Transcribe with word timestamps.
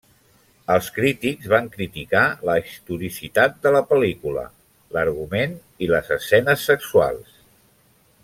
Els 0.75 0.87
crítics 0.93 1.49
van 1.51 1.67
criticar 1.75 2.21
la 2.49 2.55
historicitat 2.69 3.59
de 3.67 3.73
la 3.77 3.83
pel·lícula, 3.91 4.47
l'argument 4.97 5.55
i 5.87 5.91
les 5.95 6.11
escenes 6.17 6.65
sexuals. 6.73 7.37